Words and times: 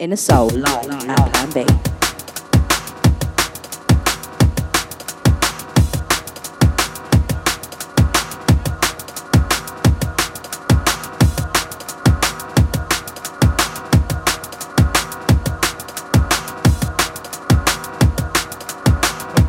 Inner 0.00 0.16
Soul 0.16 0.48
live 0.48 0.88
at 1.10 1.30
Plan 1.30 1.50
B. 1.50 1.60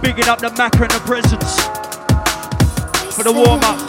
Bigging 0.01 0.27
up 0.27 0.39
the 0.39 0.49
Macca 0.49 0.81
and 0.81 0.91
the 0.91 0.99
Presents 1.05 1.61
for 3.15 3.23
the 3.23 3.31
warm 3.31 3.61
up. 3.63 3.79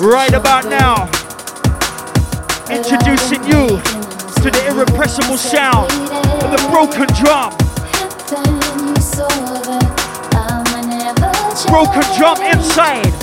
Right 0.00 0.32
about 0.32 0.66
now, 0.66 1.10
introducing 2.70 3.42
you 3.42 4.11
to 4.42 4.50
the 4.50 4.66
irrepressible 4.66 5.36
sound 5.36 5.88
of 6.42 6.50
the 6.50 6.66
broken 6.68 7.06
drum. 7.14 7.52
Broken 11.68 12.02
drum 12.18 12.42
inside. 12.42 13.21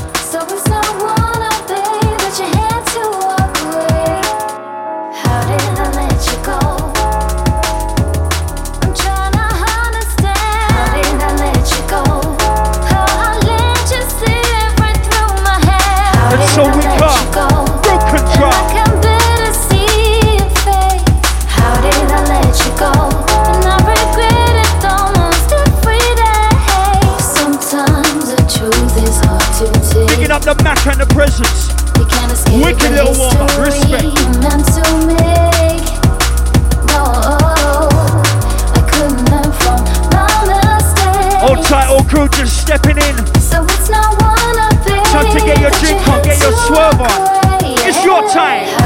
Up 30.80 30.88
and 30.88 31.02
the 31.02 31.06
Presents. 31.14 31.68
Wicked 32.64 32.92
little 32.92 33.12
warm 33.20 33.36
up. 33.36 33.52
Respect. 33.60 34.04
No. 36.88 37.04
Old 41.50 41.66
tight, 41.66 41.90
old 41.90 42.08
crew 42.08 42.30
just 42.30 42.62
stepping 42.62 42.96
in. 42.96 43.16
So 43.42 43.66
it's 43.66 43.90
not 43.90 44.22
one 44.22 44.58
of. 44.58 44.70
Time 45.12 45.38
to 45.38 45.46
get 45.46 45.60
your 45.60 45.72
drink 45.82 46.08
on, 46.08 46.24
get 46.24 46.40
your 46.40 46.54
swerve 46.54 47.02
on. 47.02 47.12
It's 47.86 48.02
your 48.06 48.30
time. 48.30 48.79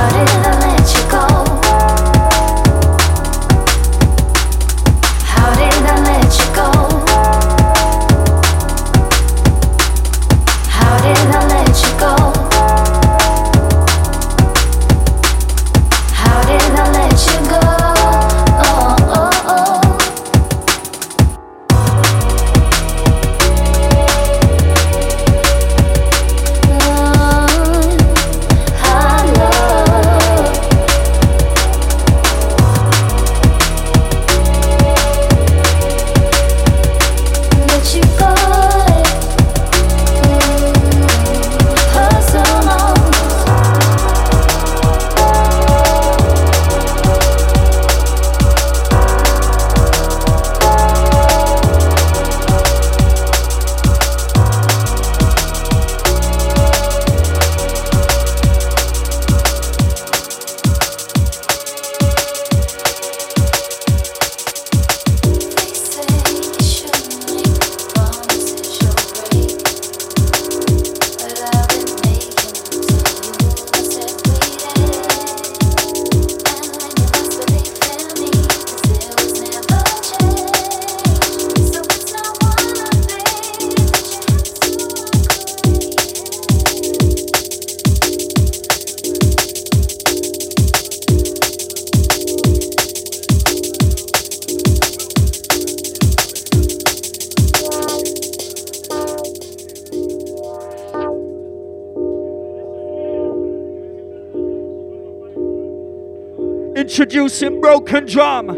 Introducing 107.33 107.61
broken 107.61 108.05
drum. 108.05 108.49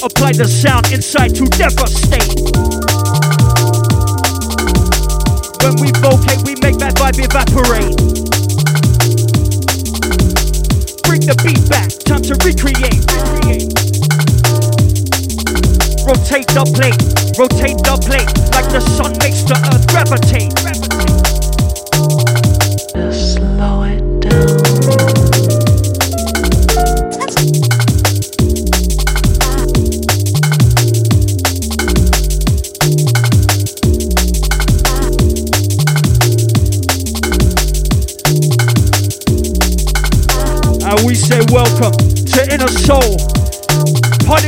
Apply 0.00 0.30
the 0.30 0.46
sound 0.46 0.92
inside 0.92 1.34
to 1.34 1.44
devastate. 1.46 2.22
When 5.60 5.74
we 5.80 5.90
vocate, 5.98 6.46
we 6.46 6.54
make 6.62 6.78
that 6.78 6.94
vibe 6.94 7.18
evaporate. 7.18 7.93
The 11.36 11.42
beat 11.44 11.68
back, 11.68 11.88
time 12.04 12.22
to 12.22 12.34
recreate. 12.44 13.00
recreate. 13.08 13.72
Rotate 16.06 16.46
the 16.48 16.64
plate, 16.74 17.00
rotate 17.38 17.78
the 17.78 17.96
plate, 18.04 18.28
like 18.52 18.68
the 18.70 18.80
sun 18.80 19.12
makes 19.18 19.42
the 19.42 19.56
earth 19.72 19.86
gravitate. 19.88 20.83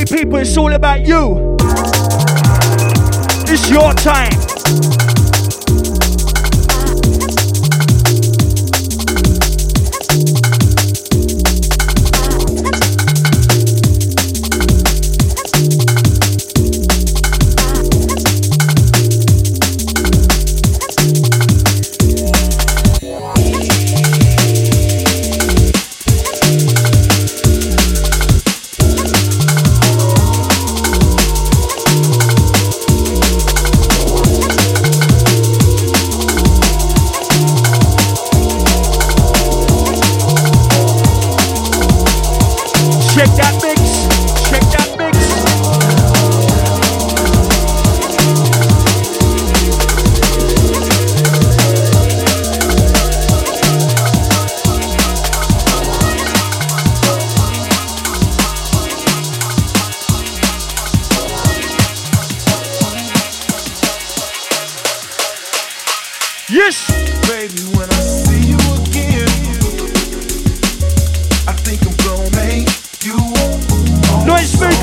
People, 0.07 0.37
it's 0.37 0.57
all 0.57 0.73
about 0.73 1.07
you. 1.07 1.57
It's 3.49 3.71
your 3.71 3.93
time. 3.95 4.56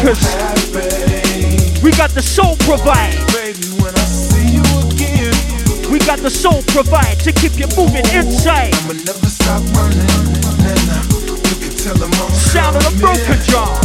Happy. 0.04 1.82
We 1.82 1.92
got 1.92 2.10
the 2.10 2.22
soul 2.22 2.58
provide. 2.60 3.16
Baby, 3.32 3.64
when 3.82 3.96
I 3.96 4.04
see 4.04 4.56
you 4.56 4.64
again, 4.90 5.90
We 5.90 6.00
got 6.00 6.20
the 6.20 6.30
soul 6.30 6.62
provide 6.68 7.20
to 7.22 7.32
keep 7.32 7.58
you 7.58 7.68
moving 7.78 8.06
inside. 8.14 8.76
I'ma 8.84 8.94
never 8.94 9.30
stop 9.30 9.64
running. 9.72 10.04
You 11.48 11.56
can 11.56 11.78
tell 11.78 11.96
them 11.96 12.12
I'm 12.16 12.32
Sound 12.32 12.76
of 12.76 12.84
the 12.84 13.00
broken 13.00 13.40
drum. 13.48 13.83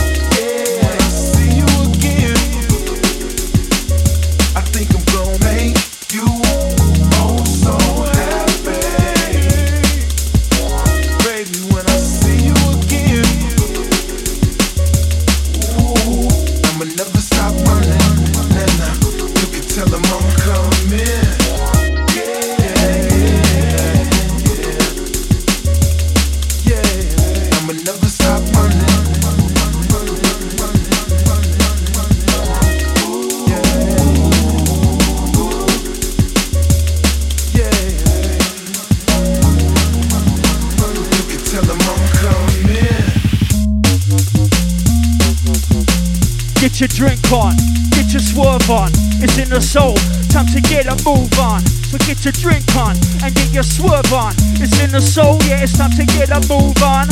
Get 47.28 47.36
your 47.36 47.44
on, 47.44 47.56
get 47.90 48.12
your 48.12 48.24
swerve 48.24 48.70
on. 48.70 48.88
It's 49.20 49.36
in 49.36 49.50
the 49.50 49.60
soul, 49.60 49.92
time 50.32 50.46
to 50.48 50.62
get 50.64 50.88
a 50.88 50.96
move 51.04 51.28
on. 51.36 51.60
So 51.60 51.98
get 52.08 52.24
your 52.24 52.32
drink 52.32 52.64
on 52.72 52.96
and 53.20 53.34
get 53.34 53.52
your 53.52 53.64
swerve 53.64 54.10
on. 54.16 54.32
It's 54.56 54.80
in 54.80 54.88
the 54.88 55.00
soul, 55.02 55.36
yeah, 55.44 55.60
it's 55.60 55.76
time 55.76 55.90
to 56.00 56.06
get 56.16 56.32
a 56.32 56.40
move 56.48 56.80
on. 56.80 57.04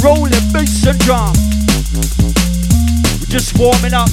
Rolling 0.00 0.32
bass 0.56 0.86
and 0.88 0.96
drum. 1.04 1.36
We're 3.20 3.28
just 3.28 3.52
warming 3.60 3.92
up. 3.92 4.08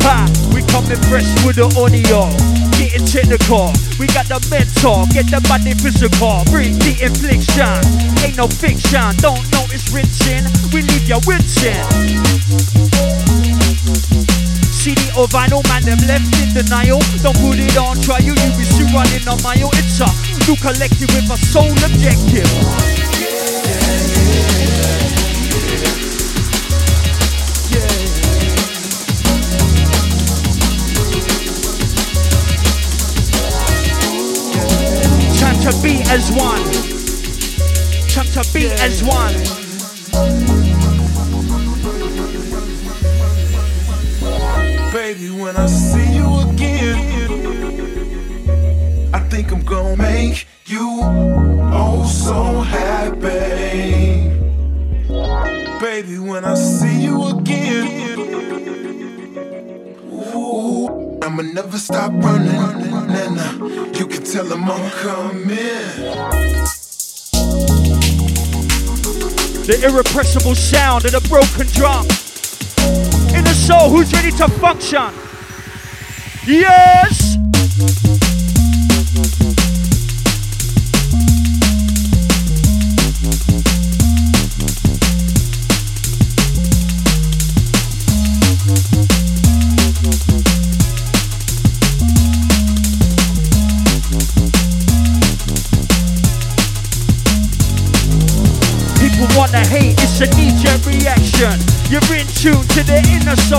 Ha, 0.00 0.24
we 0.56 0.64
coming 0.72 0.96
fresh 1.12 1.28
with 1.44 1.60
the 1.60 1.68
audio. 1.76 2.32
Getting 2.80 3.04
technical, 3.04 3.68
we 4.00 4.08
got 4.16 4.32
the 4.32 4.40
mentor, 4.48 5.04
get 5.12 5.28
the 5.28 5.44
money 5.52 5.76
physical, 5.76 6.40
bring 6.48 6.80
the 6.80 6.96
infliction. 7.04 7.84
Ain't 8.24 8.40
no 8.40 8.48
fiction, 8.48 9.12
don't 9.20 9.44
notice 9.52 9.92
rinsing, 9.92 10.48
we 10.72 10.80
leave 10.80 11.04
you 11.04 11.20
wincing. 11.28 12.83
CD 14.84 15.00
or 15.16 15.26
vinyl, 15.28 15.66
man, 15.66 15.80
them 15.80 15.96
left 16.06 16.28
in 16.42 16.52
denial. 16.52 17.00
Don't 17.22 17.34
put 17.40 17.58
it 17.58 17.74
on 17.78 17.96
trial, 18.02 18.20
you 18.20 18.34
be 18.34 18.64
still 18.64 18.86
running 18.92 19.26
on 19.26 19.40
mile. 19.42 19.70
It's 19.80 19.98
a 19.98 20.04
new 20.44 20.56
collective 20.60 21.08
with 21.08 21.30
a 21.32 21.38
sole 21.38 21.72
objective. 21.88 22.44
Time 35.40 35.58
to 35.64 35.72
be 35.80 36.02
as 36.12 36.30
one. 36.36 36.68
Time 38.06 38.26
to 38.36 38.52
be 38.52 38.66
as 38.84 39.02
one. 39.02 39.63
Baby, 45.24 45.40
when 45.40 45.56
I 45.56 45.66
see 45.66 46.16
you 46.16 46.40
again, 46.50 46.98
I 49.14 49.20
think 49.20 49.52
I'm 49.52 49.62
gonna 49.64 49.96
make 49.96 50.46
you 50.66 51.00
oh 51.02 52.04
so 52.04 52.60
happy. 52.60 54.28
Baby, 55.80 56.18
when 56.18 56.44
I 56.44 56.54
see 56.54 57.04
you 57.04 57.38
again, 57.38 58.18
ooh, 60.12 61.18
I'ma 61.22 61.42
never 61.54 61.78
stop 61.78 62.12
running. 62.12 62.50
And 62.52 63.38
uh, 63.38 63.98
you 63.98 64.06
can 64.06 64.24
tell 64.24 64.44
them 64.44 64.70
I'm 64.70 64.90
coming. 64.90 65.46
The 69.64 69.80
irrepressible 69.88 70.54
sound 70.54 71.06
of 71.06 71.12
the 71.12 71.20
broken 71.30 71.66
drum. 71.68 72.06
Soul, 73.64 73.88
who's 73.88 74.12
ready 74.12 74.30
to 74.32 74.46
function? 74.46 75.10
Yes! 76.46 77.38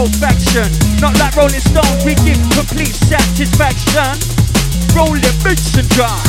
Faction. 0.03 0.67
Not 0.99 1.17
like 1.19 1.35
Rolling 1.35 1.59
Stones, 1.59 2.03
we 2.03 2.15
give 2.15 2.37
complete 2.51 2.93
satisfaction. 2.93 4.19
Rolling 4.93 5.21
beats 5.43 5.77
and 5.77 5.87
drums. 5.89 6.21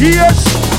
Yes! 0.00 0.71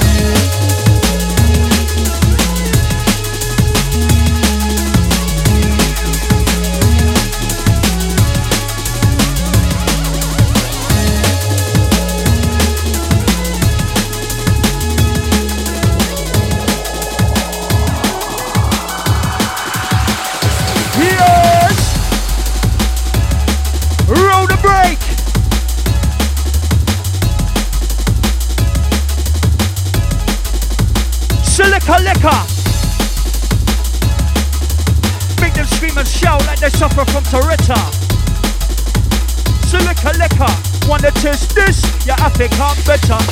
Think 42.36 42.60
I'm 42.60 42.76
better. 42.84 43.23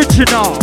Original. 0.00 0.56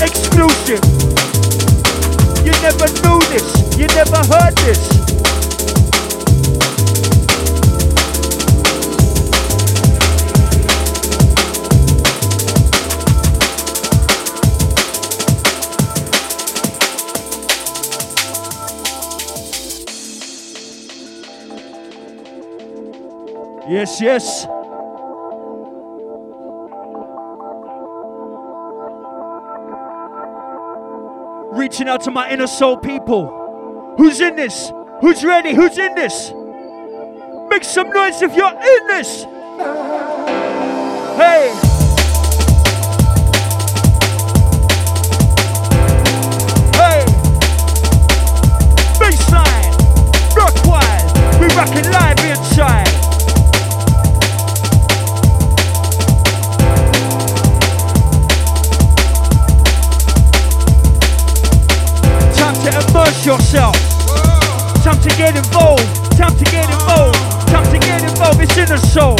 Exclusive. 0.00 0.84
You 2.44 2.52
never 2.62 2.86
knew 3.02 3.18
this. 3.26 3.76
You 3.76 3.88
never 3.88 4.18
heard 4.32 4.54
this. 4.58 4.95
Yes, 23.86 24.00
yes. 24.00 24.46
Reaching 31.56 31.88
out 31.88 32.00
to 32.00 32.10
my 32.10 32.28
inner 32.28 32.48
soul 32.48 32.78
people. 32.78 33.94
Who's 33.96 34.20
in 34.20 34.34
this? 34.34 34.72
Who's 35.00 35.24
ready? 35.24 35.54
Who's 35.54 35.78
in 35.78 35.94
this? 35.94 36.32
Make 37.48 37.62
some 37.62 37.90
noise 37.90 38.20
if 38.22 38.34
you're 38.34 38.50
in 38.50 38.86
this. 38.88 39.22
Hey. 41.14 41.54
Hey. 46.74 47.04
Baseline. 48.98 50.36
Rock. 50.36 50.54
We 51.40 51.46
rocking 51.54 51.88
live 51.92 52.18
inside. 52.24 52.95
Immerse 63.06 63.26
yourself. 63.26 63.76
Time 64.82 65.00
to 65.00 65.08
get 65.16 65.36
involved. 65.36 65.84
Time 66.16 66.36
to 66.36 66.44
get 66.44 66.68
involved. 66.70 67.18
Time 67.48 67.64
to 67.72 67.78
get 67.78 68.02
involved. 68.02 68.40
It's 68.40 68.56
in 68.56 68.68
the 68.68 68.78
soul. 68.78 69.16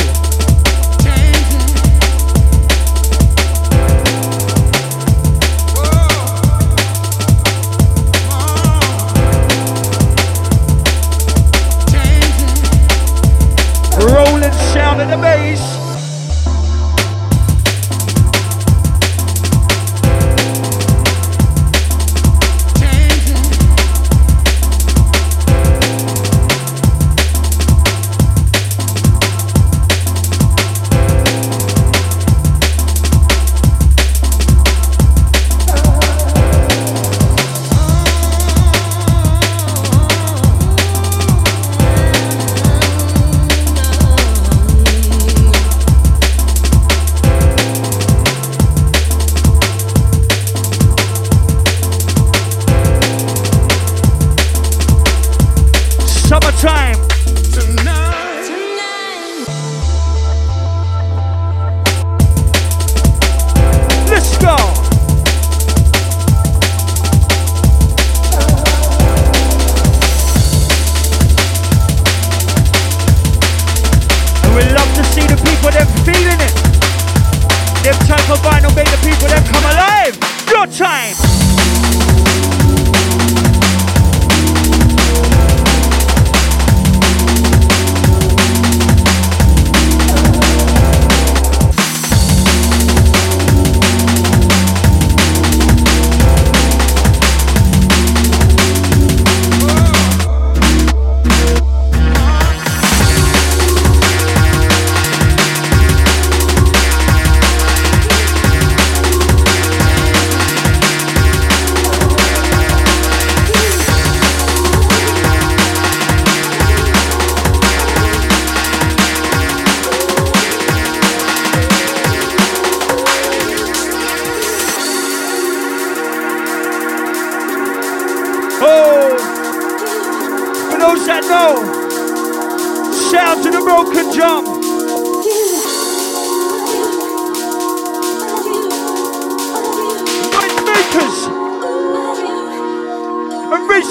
Rolling 13.98 14.52
sound 14.72 15.00
of 15.00 15.08
the 15.08 15.16
bass. 15.16 15.75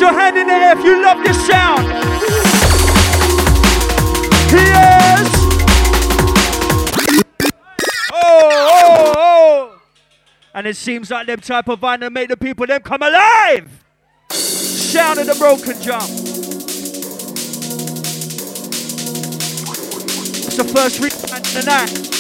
Your 0.06 0.14
hand 0.14 0.38
in 0.38 0.46
the 0.46 0.54
air 0.54 0.78
if 0.78 0.84
you 0.84 1.02
love 1.02 1.24
this 1.24 1.48
sound. 1.48 1.88
Yes. 4.52 5.30
Oh, 8.14 8.50
oh, 8.54 9.14
oh. 9.18 9.82
And 10.54 10.68
it 10.68 10.78
seems 10.78 11.10
like 11.10 11.26
them 11.26 11.40
type 11.40 11.68
of 11.70 11.80
vinyl 11.80 12.12
make 12.12 12.30
the 12.30 12.38
people 12.38 12.68
them 12.68 12.82
come 12.82 13.02
alive. 13.02 13.84
Sound 14.30 15.20
of 15.20 15.26
the 15.26 15.36
broken 15.36 15.82
drum. 15.82 16.04
It's 20.46 20.56
the 20.56 20.66
first 20.66 21.00
rewind 21.00 21.46
of 21.46 22.15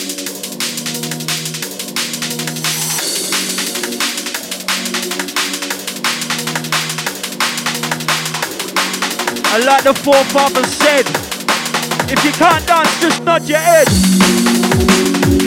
And 9.55 9.63
like 9.63 9.85
the 9.85 9.93
forefathers 9.93 10.67
said, 10.67 11.05
if 12.11 12.25
you 12.25 12.31
can't 12.33 12.67
dance, 12.67 12.99
just 12.99 13.23
nod 13.23 13.47
your 13.47 13.57
head. 13.57 13.87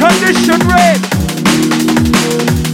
Condition 0.00 0.66
red. 0.66 2.67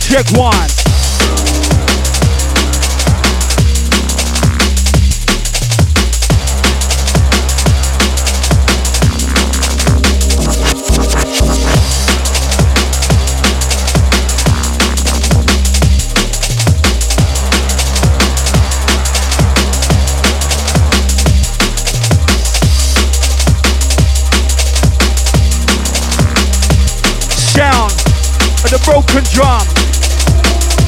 Check 0.00 0.30
one. 0.32 0.85
The 28.76 28.84
broken 28.84 29.24
drum. 29.32 29.62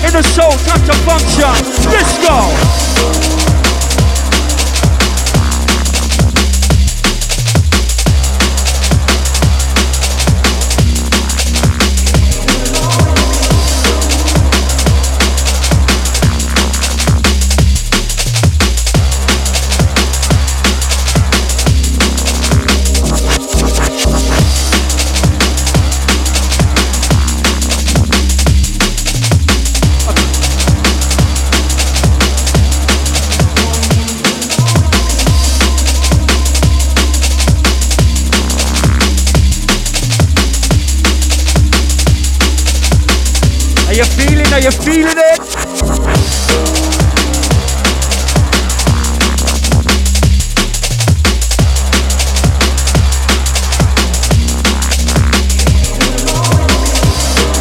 Inner 0.05 0.23
soul, 0.23 0.53
time 0.67 0.85
to 0.87 0.95
function. 1.05 1.49
Let's 1.91 2.19
go. 2.27 3.38
Are 44.59 44.61
you 44.61 44.71
feeling 44.73 45.15
it? 45.17 45.39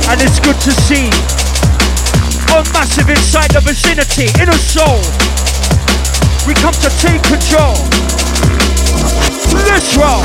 And 0.10 0.22
it's 0.24 0.40
good 0.40 0.60
to 0.60 0.72
see 0.72 1.10
a 2.56 2.66
massive 2.74 3.10
inside 3.12 3.52
the 3.52 3.62
vicinity, 3.62 4.32
inner 4.42 4.52
soul. 4.54 4.98
We 6.48 6.56
come 6.56 6.74
to 6.74 6.90
take 6.98 7.22
control. 7.22 7.76
Let's 9.70 9.96
roll. 9.96 10.24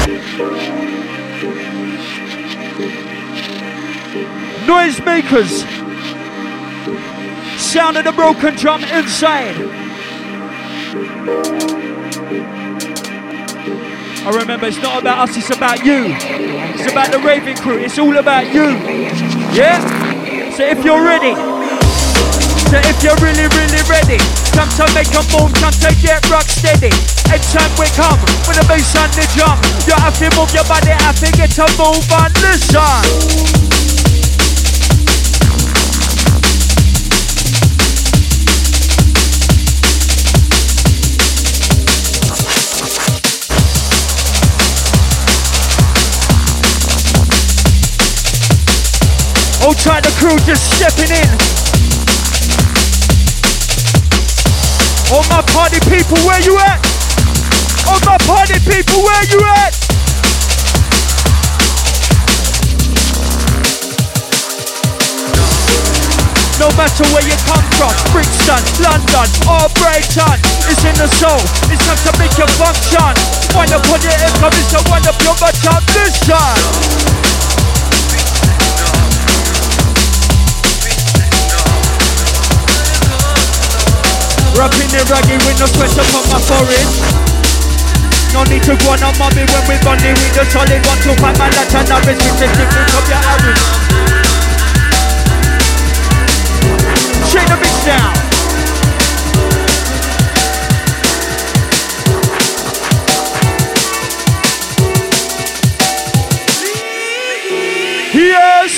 Noisemakers. 4.64 5.81
Sound 7.62 7.96
of 7.96 8.04
the 8.04 8.12
broken 8.12 8.54
drum 8.56 8.84
inside. 8.84 9.56
I 14.26 14.30
remember 14.34 14.66
it's 14.66 14.82
not 14.82 15.00
about 15.00 15.30
us, 15.30 15.36
it's 15.38 15.48
about 15.48 15.82
you. 15.82 16.04
It's 16.10 16.90
about 16.90 17.10
the 17.12 17.18
raving 17.20 17.56
crew, 17.56 17.78
it's 17.78 17.98
all 17.98 18.18
about 18.18 18.52
you. 18.52 18.76
Yeah? 19.56 19.80
So 20.52 20.64
if 20.66 20.84
you're 20.84 21.02
ready, 21.02 21.32
so 22.68 22.76
if 22.82 23.02
you're 23.02 23.16
really, 23.24 23.48
really 23.56 23.82
ready, 23.88 24.18
time 24.52 24.68
to 24.76 24.84
make 24.92 25.08
a 25.16 25.22
move, 25.32 25.54
time 25.56 25.72
to 25.72 25.90
get 26.02 26.28
rock 26.28 26.44
steady. 26.44 26.92
Anytime 27.32 27.72
we 27.80 27.86
come 27.96 28.20
with 28.44 28.60
the 28.60 28.66
bass 28.68 28.92
and 29.00 29.12
the 29.16 29.24
drum, 29.32 29.56
you 29.88 29.94
have 29.96 30.18
to 30.18 30.28
move 30.36 30.52
your 30.52 30.64
body, 30.68 30.90
have 30.90 31.16
to 31.24 31.32
get 31.32 31.50
to 31.56 31.64
move 31.80 32.04
on. 32.12 32.28
Listen. 32.42 33.81
Oh, 49.64 49.72
try 49.78 50.00
the 50.02 50.10
crew 50.18 50.34
just 50.42 50.74
stepping 50.74 51.14
in. 51.14 51.30
All 55.14 55.22
my 55.30 55.38
party 55.54 55.78
people, 55.86 56.18
where 56.26 56.42
you 56.42 56.58
at? 56.58 56.82
All 57.86 58.02
my 58.02 58.18
party 58.26 58.58
people, 58.58 59.06
where 59.06 59.22
you 59.30 59.38
at? 59.62 59.70
No 66.58 66.66
matter 66.74 67.06
where 67.14 67.22
you 67.22 67.38
come 67.46 67.62
from, 67.78 67.94
Brixton, 68.10 68.58
London, 68.82 69.30
or 69.46 69.70
Brighton, 69.78 70.42
it's 70.66 70.82
in 70.82 70.96
the 70.98 71.06
soul. 71.22 71.38
It's 71.70 71.86
time 71.86 72.02
to 72.02 72.12
make 72.18 72.34
you 72.34 72.50
function. 72.58 73.14
Wind 73.54 73.70
up 73.70 73.86
on 73.86 74.02
your 74.02 74.10
hip, 74.10 74.34
come 74.42 74.50
it's 74.58 74.74
a 74.74 74.82
wind 74.90 75.06
up 75.06 75.14
your 75.22 75.38
butt. 75.38 77.21
Rapping 84.52 84.90
the 84.92 85.00
raggy 85.08 85.36
with 85.48 85.58
no 85.58 85.66
sweat 85.66 85.96
upon 85.96 86.24
my 86.28 86.38
forehead. 86.44 86.88
No 88.32 88.44
need 88.44 88.62
to 88.64 88.76
go 88.76 88.92
on 88.92 89.02
a 89.02 89.10
mommy 89.18 89.44
when 89.44 89.64
we 89.68 89.76
bunny 89.84 90.12
with 90.12 90.34
the 90.34 90.44
solid 90.48 90.80
one 90.86 90.98
to 91.04 91.12
find 91.20 91.36
my 91.38 91.48
that 91.52 91.72
and 91.74 91.88
novice 91.88 92.16
with 92.16 92.38
the 92.40 92.48
technique 92.48 92.94
of 92.96 93.04
your 93.08 93.20
average. 93.32 93.60
Shake 97.28 97.48
the 97.48 97.56
mix 97.60 97.84
down. 97.84 98.12
Yes. 108.14 108.72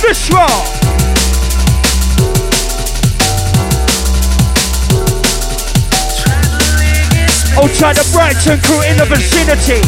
Visceral. 0.00 0.75
Outside 7.66 7.96
the 7.96 8.08
Brighton 8.12 8.60
crew 8.60 8.80
in 8.82 8.96
the 8.96 9.04
vicinity. 9.06 9.82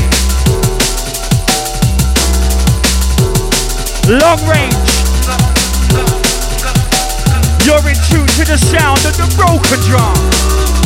Long 4.10 4.40
range. 4.48 4.74
You're 7.64 7.88
in 7.88 7.94
tune 8.10 8.26
to 8.34 8.44
the 8.50 8.58
sound 8.58 8.98
of 9.06 9.16
the 9.16 9.32
broken 9.36 9.78
drum. 9.86 10.77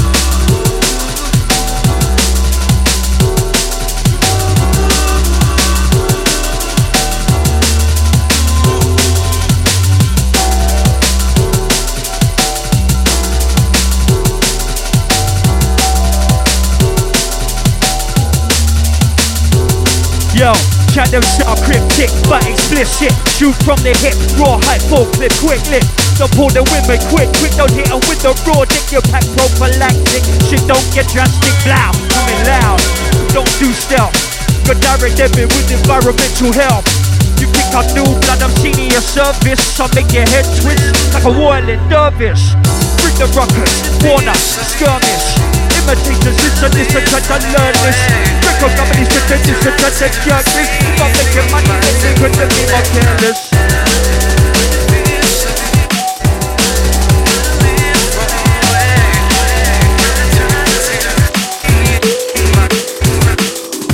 Yo, 20.43 20.51
chat 20.91 21.07
them 21.15 21.23
sound 21.23 21.55
cryptic 21.63 22.11
but 22.27 22.43
explicit. 22.51 23.15
Shoot 23.39 23.55
from 23.63 23.79
the 23.87 23.95
hip, 24.03 24.19
raw 24.35 24.59
hype, 24.67 24.83
full 24.91 25.07
clip, 25.15 25.31
quick 25.39 25.63
lip. 25.71 25.87
Don't 26.19 26.35
pull 26.35 26.51
the 26.51 26.67
women 26.67 26.99
quick, 27.15 27.31
quick 27.39 27.55
don't 27.55 27.71
hit 27.71 27.87
with 28.11 28.27
the 28.27 28.35
raw 28.51 28.67
dick. 28.67 28.83
You 28.91 28.99
pack 29.07 29.23
prophylactic, 29.39 30.27
shit 30.51 30.67
don't 30.67 30.83
get 30.91 31.07
drastic. 31.15 31.55
Blow, 31.63 31.95
coming 32.11 32.43
loud, 32.43 32.83
don't 33.31 33.47
do 33.63 33.71
stealth. 33.71 34.19
Got 34.67 34.83
direct 34.83 35.15
debit 35.15 35.47
with 35.47 35.71
environmental 35.71 36.51
help. 36.51 36.91
You 37.39 37.47
pick 37.47 37.71
up 37.79 37.87
new 37.95 38.03
blood, 38.27 38.43
I'm 38.43 38.51
seeing 38.59 38.91
your 38.91 39.07
service. 39.07 39.63
I 39.79 39.87
make 39.95 40.11
your 40.11 40.27
head 40.27 40.43
twist 40.59 41.15
like 41.15 41.23
a 41.23 41.31
whirling 41.31 41.79
dervish. 41.87 42.59
Bring 42.99 43.15
the 43.15 43.31
rockers, 43.39 43.79
warn 44.03 44.27
us, 44.27 44.59
skirmish. 44.75 45.52
To 45.83 47.39
learn 47.39 47.75
this. 47.83 47.99
To 48.43 50.09
jerk 50.23 50.45
this. 50.45 50.69
Not 50.99 51.11
making 51.17 51.49
money, 51.51 51.75
they 52.03 52.15
couldn't 52.15 52.49
be 52.49 52.63
more 52.71 52.85
careless. 52.93 53.41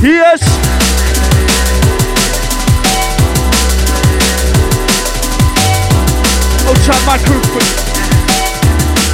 Yes. 0.02 0.42
Old 6.66 6.80
time 6.84 7.04
my 7.06 7.18
crew 7.18 7.40
quick. 7.52 7.68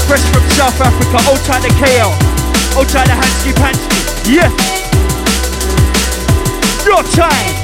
Fresh 0.07 0.25
from 0.33 0.45
South 0.51 0.81
Africa, 0.81 1.19
old 1.31 1.41
time 1.45 1.63
the 1.63 1.69
KL. 1.69 2.34
Oh, 2.77 2.81
Old 2.81 2.89
time 2.89 3.07
the 3.07 3.15
Hansky 3.15 3.53
Pansky. 3.55 4.35
Yeah. 4.35 4.51
Your 6.85 7.05
time. 7.05 7.55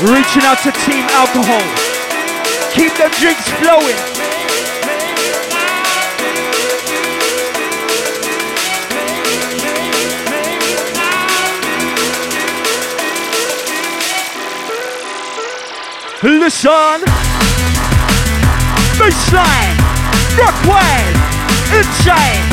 Reaching 0.00 0.44
out 0.44 0.62
to 0.62 0.72
Team 0.72 1.04
Alcohol. 1.10 1.60
Keep 2.72 2.92
the 2.96 3.14
drinks 3.18 3.48
flowing. 3.60 4.15
Son. 16.50 17.00
Baseline, 18.96 19.76
rock 20.38 20.56
wave, 20.64 21.16
insane. 21.76 22.48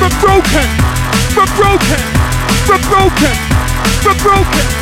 We're 0.00 0.20
broken, 0.20 0.68
we're 1.34 1.54
broken, 1.56 2.02
we're 2.68 2.82
broken, 2.88 3.36
we're 4.04 4.22
broken. 4.22 4.79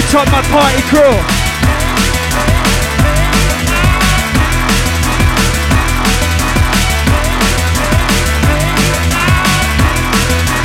Outside 0.00 0.32
my 0.32 0.42
party 0.42 0.82
crew. 0.88 1.14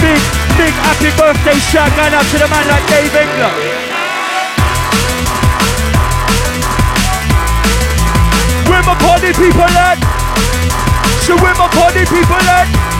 Big, 0.01 0.21
big 0.55 0.73
happy 0.81 1.11
birthday 1.19 1.59
shout 1.59 1.91
going 1.97 2.13
out 2.13 2.23
to 2.31 2.37
the 2.39 2.47
man 2.47 2.65
like 2.69 2.87
Dave 2.87 3.13
England. 3.13 3.59
Where 8.69 8.83
my 8.83 8.95
party 8.95 9.33
people 9.33 9.61
at? 9.61 9.99
So 11.21 11.35
where 11.35 11.53
my 11.55 11.67
party 11.67 12.05
people 12.05 12.35
at? 12.35 12.94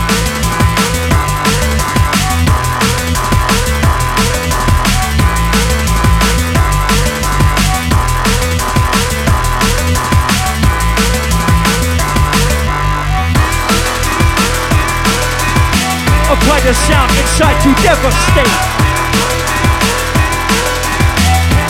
Apply 16.46 16.60
the 16.60 16.74
sound 16.74 17.10
inside 17.18 17.58
to 17.58 17.74
devastate. 17.82 18.54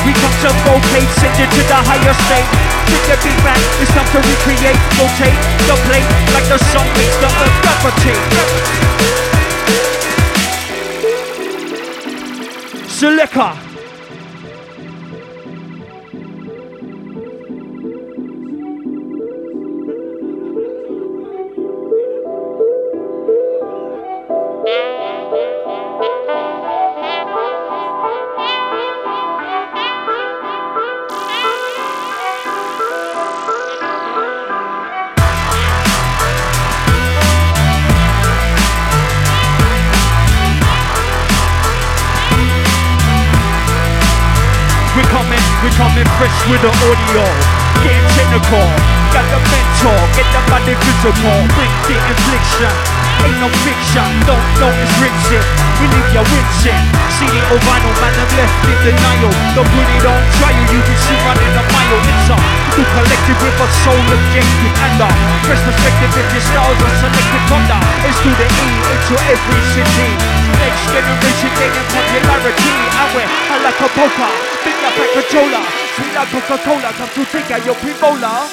We 0.04 0.12
come 0.12 0.36
to 0.44 0.52
vocate, 0.68 1.08
send 1.16 1.32
it 1.40 1.48
to 1.48 1.62
the 1.64 1.80
higher 1.80 2.12
state. 2.28 2.44
Bring 2.84 3.00
the 3.08 3.16
beat 3.24 3.40
back, 3.40 3.56
it's 3.80 3.88
time 3.96 4.04
to 4.12 4.20
recreate, 4.20 4.76
rotate 5.00 5.32
the 5.64 5.80
plate 5.88 6.04
like 6.36 6.44
the 6.52 6.60
sun 6.68 6.84
makes 6.92 7.16
the 7.24 7.30
earth 7.40 7.56
gravitate. 7.64 8.20
Selector. 12.86 13.65
Getting 48.46 48.62
got 49.10 49.26
the 49.26 49.40
mentor, 49.42 49.98
get 50.14 50.28
the 50.30 50.38
body 50.46 50.74
physical. 50.78 51.34
Bring 51.58 51.74
the 51.90 51.98
infliction, 51.98 52.70
ain't 53.26 53.42
no 53.42 53.50
fiction. 53.66 54.06
Don't 54.22 54.46
know 54.62 54.70
it's 54.70 54.94
rinsing, 55.02 55.46
we 55.82 55.90
leave 55.90 56.10
you 56.14 56.22
wincing. 56.30 56.84
CD 57.18 57.42
or 57.50 57.58
vinyl, 57.66 57.90
man, 57.98 58.14
I'm 58.14 58.30
left 58.38 58.54
in 58.70 58.78
denial. 58.86 59.34
Don't 59.58 59.66
put 59.66 59.88
it 59.98 60.06
on 60.06 60.22
trial, 60.38 60.62
you 60.70 60.78
can 60.78 60.94
see 60.94 61.18
running 61.26 61.58
a 61.58 61.64
mile. 61.74 61.98
It's 62.06 62.30
a 62.30 62.65
new 62.76 62.84
collective 62.92 63.40
with 63.40 63.56
a 63.56 63.68
soul 63.80 64.04
objective 64.04 64.74
and 64.84 65.00
a 65.00 65.08
fresh 65.48 65.62
perspective. 65.64 66.12
If 66.12 66.28
your 66.28 66.44
styles 66.44 66.76
are 66.76 66.96
selected 67.00 67.42
from 67.48 67.62
the 67.64 67.78
It's 68.04 68.20
to 68.20 68.30
the 68.36 68.44
E 68.44 68.68
into 68.92 69.14
every 69.32 69.62
city. 69.72 70.10
Next 70.60 70.84
generation 70.92 71.52
gaining 71.56 71.88
popularity, 71.88 72.72
and 73.00 73.08
we're 73.16 73.28
hot 73.48 73.60
like 73.64 73.80
a 73.80 73.88
poker. 73.96 74.32
Big 74.60 74.76
like 74.84 74.96
controller, 75.16 75.64
sweet 75.96 76.12
like 76.12 76.28
Coca-Cola. 76.28 76.90
Come 77.00 77.12
to 77.16 77.22
think 77.32 77.48
of 77.48 77.60
your 77.64 77.76
pre-bowler. 77.80 78.44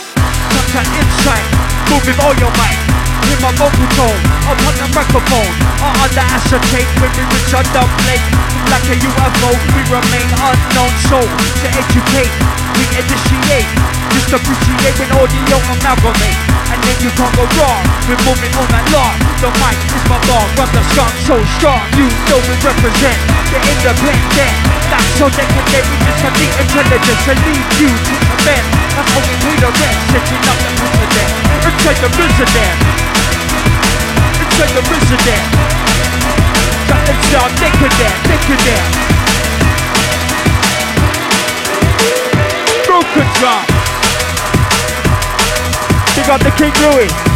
Contact 0.56 0.92
insight, 1.04 1.48
move 1.92 2.04
with 2.08 2.20
all 2.24 2.36
your 2.40 2.54
might. 2.56 2.80
Hear 3.28 3.40
my 3.44 3.52
vocal 3.60 3.88
tone, 3.96 4.22
up 4.48 4.60
on 4.68 4.76
the 4.80 4.88
microphone. 4.96 5.54
Or 5.84 5.92
on 6.00 6.12
the 6.16 6.24
acetate 6.24 6.88
when 7.04 7.12
we 7.12 7.24
reach 7.28 7.52
the 7.52 7.84
plate. 8.08 8.26
Like 8.72 8.88
a 8.88 8.96
UFO, 9.04 9.52
we 9.76 9.82
remain 9.92 10.30
unknown. 10.40 10.92
So 11.12 11.20
to 11.20 11.68
educate, 11.76 12.32
we 12.80 12.84
initiate. 12.96 14.03
Appreciate 14.34 14.98
when 14.98 15.14
audio 15.14 15.58
amalgamate. 15.78 16.42
And 16.74 16.82
then 16.82 16.98
you 17.06 17.14
can't 17.14 17.30
go 17.38 17.46
wrong. 17.54 17.86
We're 18.10 18.18
moving 18.26 18.50
all 18.58 18.66
night 18.74 18.90
long. 18.90 19.14
The 19.38 19.54
mic 19.62 19.78
is 19.94 20.02
my 20.10 20.18
ball, 20.26 20.50
run 20.58 20.66
the 20.74 20.82
skunk 20.90 21.14
so 21.22 21.38
strong. 21.62 21.86
You 21.94 22.10
know 22.10 22.42
we 22.42 22.58
represent 22.66 23.14
the 23.54 23.62
independent. 23.62 24.58
That's 24.90 25.06
so 25.22 25.30
decadent, 25.30 25.86
we 25.86 25.96
just 26.02 26.18
have 26.26 26.34
the 26.34 26.50
intelligence 26.50 27.22
to 27.30 27.34
lead 27.46 27.68
you 27.78 27.94
to 27.94 28.14
the 28.26 28.38
men. 28.42 28.64
That's 28.98 29.06
how 29.14 29.22
we 29.22 29.38
pay 29.38 29.54
the 29.62 29.70
rent, 29.70 29.98
setting 30.10 30.42
up 30.50 30.58
the 30.66 30.72
president. 30.82 31.30
Inside 31.70 32.00
the 32.02 32.12
president. 32.18 32.78
Inside 34.42 34.74
the 34.74 34.84
president. 34.90 35.46
Got 36.90 37.02
them 37.06 37.20
sound 37.30 37.54
decadent, 37.62 38.18
decadent. 38.26 38.86
Broken 42.90 43.30
drum. 43.38 43.93
Big 46.16 46.30
up 46.30 46.40
the 46.42 46.52
King 46.52 46.74
Louis. 46.92 47.33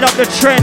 Set 0.00 0.04
up 0.04 0.16
the 0.16 0.26
trend. 0.38 0.62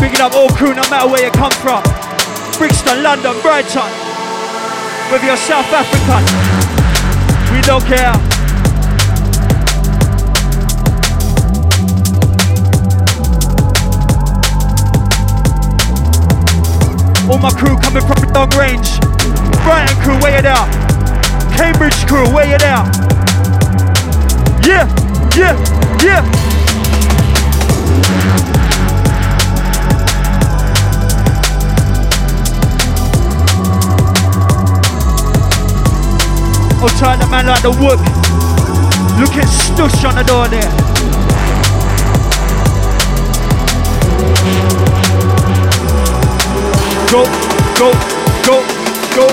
Big 0.00 0.12
it 0.12 0.20
up 0.20 0.34
all 0.34 0.48
crew, 0.48 0.74
no 0.74 0.82
matter 0.90 1.08
where 1.08 1.24
you 1.24 1.30
come 1.30 1.52
from. 1.52 1.82
Brixton, 2.58 3.04
London, 3.04 3.40
Brighton. 3.40 3.90
Whether 5.10 5.26
you're 5.26 5.36
South 5.36 5.70
African, 5.70 6.24
we 7.54 7.60
don't 7.62 7.84
care. 7.84 8.10
All 17.30 17.38
my 17.38 17.50
crew 17.50 17.78
coming 17.78 18.02
from 18.02 18.18
the 18.18 18.32
long 18.34 18.50
range. 18.58 18.98
Brighton 19.62 19.96
crew, 20.02 20.18
weigh 20.24 20.38
it 20.38 20.46
out. 20.46 20.68
Cambridge 21.56 22.04
crew, 22.08 22.34
weigh 22.34 22.50
it 22.50 22.64
out. 22.64 22.88
Yeah, 24.66 24.86
yeah, 25.36 25.56
yeah. 26.02 26.50
I'll 36.82 36.88
try 36.98 37.14
the 37.16 37.26
man 37.30 37.46
like 37.46 37.62
the 37.62 37.70
wood. 37.70 38.00
Looking 39.20 39.46
stush 39.46 40.04
on 40.04 40.14
the 40.14 40.24
door 40.24 40.48
there. 40.48 40.70
Go, 47.10 47.24
go, 47.76 47.92
go, 48.46 48.64
go. 49.14 49.26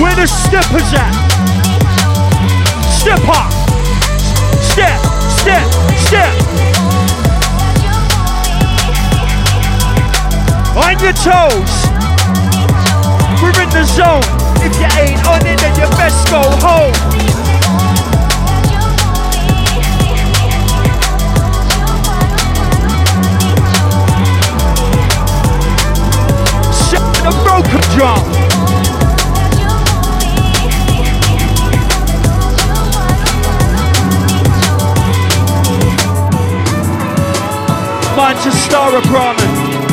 Where 0.00 0.14
the 0.14 0.26
steppers 0.26 0.92
at? 0.92 1.25
Step 3.06 3.28
up. 3.28 3.52
Step, 4.60 5.00
step, 5.30 5.62
step. 6.08 6.32
On 10.74 10.98
your 10.98 11.12
toes. 11.12 11.74
We're 13.40 13.62
in 13.62 13.70
the 13.70 13.84
zone. 13.84 14.24
If 14.60 14.74
you 14.80 14.88
ain't 15.00 15.24
on 15.24 15.46
it, 15.46 15.60
then 15.60 15.76
you 15.78 15.88
best 15.94 16.28
go 16.32 16.42
home. 16.66 16.92
Shut 26.90 27.06
the 27.22 27.30
broken 27.44 27.80
drum. 27.96 28.45
Manchester 38.16 38.76
apartment. 38.76 39.86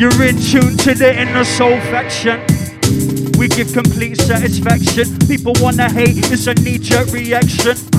You're 0.00 0.22
in 0.22 0.40
tune 0.40 0.78
to 0.78 0.94
the 0.94 1.12
InnerSoul 1.14 1.78
faction. 1.90 2.40
We 3.38 3.48
give 3.48 3.74
complete 3.74 4.18
satisfaction. 4.18 5.18
People 5.28 5.52
wanna 5.60 5.92
hate, 5.92 6.32
it's 6.32 6.46
a 6.46 6.54
knee 6.54 6.78
jerk 6.78 7.12
reaction. 7.12 7.93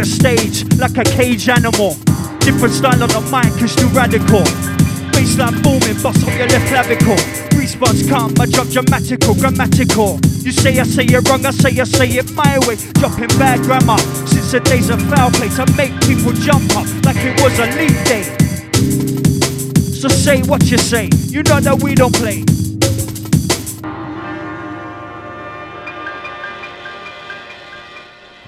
The 0.00 0.06
stage 0.06 0.64
like 0.78 0.96
a 0.96 1.04
cage 1.04 1.48
animal. 1.50 1.92
Different 2.40 2.72
style 2.72 3.02
on 3.02 3.10
the 3.12 3.20
mic 3.28 3.52
is 3.60 3.76
too 3.76 3.88
radical. 3.88 4.40
Baseline 5.12 5.60
booming, 5.62 6.00
bust 6.00 6.24
up 6.24 6.32
your 6.38 6.48
left 6.48 6.68
clavicle. 6.68 7.20
Response 7.52 8.08
calm, 8.08 8.32
I 8.40 8.46
drop 8.46 8.68
dramatical, 8.68 9.34
grammatical. 9.34 10.18
You 10.40 10.52
say 10.52 10.80
I 10.80 10.84
say 10.84 11.04
it 11.04 11.28
wrong, 11.28 11.44
I 11.44 11.50
say 11.50 11.78
I 11.78 11.84
say 11.84 12.08
it 12.16 12.32
my 12.32 12.58
way. 12.64 12.76
Dropping 12.96 13.28
bad 13.36 13.60
grammar. 13.60 13.98
Since 14.24 14.52
the 14.52 14.60
days 14.60 14.88
of 14.88 15.02
foul 15.12 15.30
play 15.32 15.50
to 15.60 15.68
make 15.76 15.92
people 16.08 16.32
jump 16.32 16.64
up 16.80 16.88
like 17.04 17.20
it 17.20 17.36
was 17.42 17.58
a 17.60 17.68
leap 17.76 17.96
day. 18.08 18.24
So 20.00 20.08
say 20.08 20.40
what 20.48 20.70
you 20.70 20.78
say, 20.78 21.10
you 21.28 21.42
know 21.42 21.60
that 21.60 21.82
we 21.82 21.94
don't 21.94 22.14
play. 22.14 22.44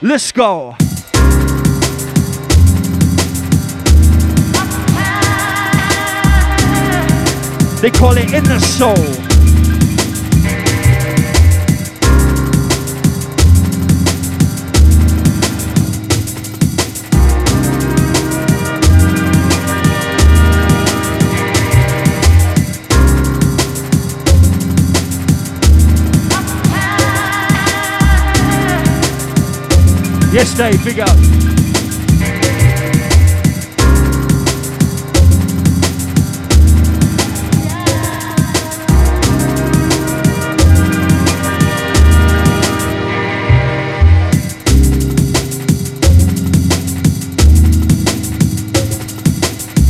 Let's 0.00 0.32
go. 0.32 0.76
They 7.82 7.90
call 7.90 8.16
it 8.16 8.32
in 8.32 8.44
the 8.44 8.60
soul. 8.60 8.94
Yes, 30.32 30.56
Dave, 30.56 30.84
big 30.84 31.00
up. 31.00 31.41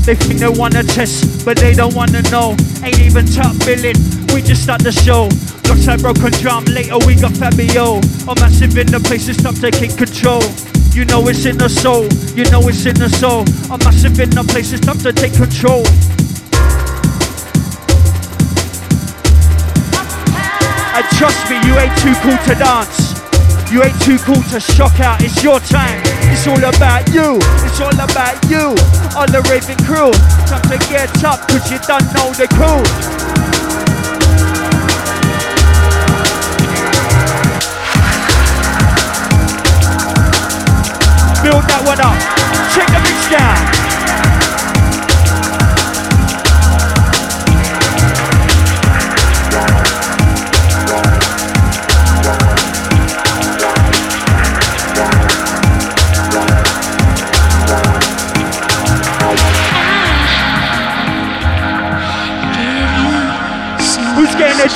They 0.04 0.16
think 0.16 0.40
they 0.40 0.48
wanna 0.48 0.82
test, 0.82 1.44
but 1.44 1.56
they 1.56 1.74
don't 1.74 1.94
wanna 1.94 2.22
know. 2.22 2.56
Ain't 2.82 2.98
even 2.98 3.24
top 3.24 3.54
billing, 3.64 3.94
we 4.34 4.42
just 4.42 4.64
start 4.64 4.82
the 4.82 4.90
show. 4.90 5.28
Looks 5.70 5.86
like 5.86 6.02
broken 6.02 6.32
drum, 6.42 6.64
later 6.64 6.98
we 7.06 7.14
got 7.14 7.36
Fabio. 7.36 8.02
A 8.26 8.34
massive 8.40 8.76
in 8.76 8.88
the 8.90 8.98
place, 8.98 9.28
it's 9.28 9.40
time 9.40 9.54
taking 9.54 9.94
control. 9.94 10.42
You 10.92 11.04
know 11.04 11.26
it's 11.28 11.46
in 11.46 11.56
the 11.56 11.68
soul, 11.68 12.10
you 12.34 12.44
know 12.50 12.66
it's 12.66 12.84
in 12.84 12.96
the 12.98 13.08
soul. 13.08 13.46
A 13.70 13.78
massive 13.78 14.18
in 14.18 14.30
the 14.30 14.42
place, 14.42 14.72
it's 14.72 14.84
time 14.84 14.98
to 14.98 15.12
take 15.12 15.34
control. 15.34 15.86
And 20.98 21.06
trust 21.16 21.48
me, 21.48 21.62
you 21.62 21.78
ain't 21.78 21.96
too 22.02 22.14
cool 22.26 22.36
to 22.50 22.54
dance. 22.58 23.14
You 23.70 23.84
ain't 23.84 24.02
too 24.02 24.18
cool 24.18 24.42
to 24.50 24.58
shock 24.58 24.98
out. 24.98 25.22
It's 25.22 25.42
your 25.44 25.60
time. 25.60 26.01
It's 26.32 26.46
all 26.46 26.64
about 26.64 27.12
you. 27.12 27.36
It's 27.62 27.78
all 27.78 27.92
about 27.92 28.42
you. 28.48 28.74
All 29.14 29.28
the 29.28 29.46
raving 29.50 29.76
crew. 29.84 30.10
Time 30.48 30.62
to 30.62 30.78
get 30.88 31.22
up, 31.22 31.46
cause 31.46 31.70
you 31.70 31.78
don't 31.86 32.02
know 32.14 32.32
the 32.32 32.48
crew. 32.48 32.80
Build 41.44 41.64
that 41.68 41.82
one 41.84 42.00
up. 42.00 42.16
Check 42.72 42.88
the 42.88 43.00
mix 43.04 43.30
down. 43.30 43.81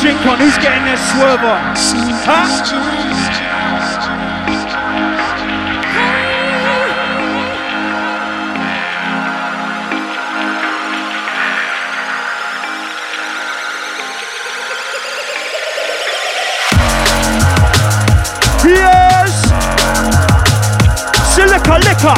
On. 0.05 0.39
Who's 0.39 0.57
getting 0.59 0.85
their 0.85 0.97
swerve 0.97 1.41
on? 1.41 1.75
Huh? 2.27 2.47
Yes! 18.65 19.33
Silica 21.35 21.79
liquor! 21.79 22.17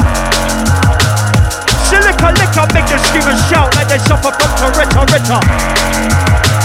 Silica 1.85 2.33
liquor 2.33 2.67
make 2.75 2.87
them 2.87 2.99
scream 2.99 3.37
shout 3.49 3.75
like 3.77 3.89
they 3.89 3.99
suffer 3.99 4.33
from 4.33 4.51
Toretto 4.59 5.03
Ritter. 5.13 6.58